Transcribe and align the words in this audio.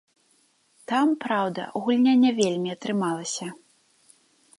Там, 0.91 1.11
праўда, 1.25 1.65
гульня 1.83 2.15
не 2.23 2.31
вельмі 2.39 2.69
атрымалася. 2.77 3.47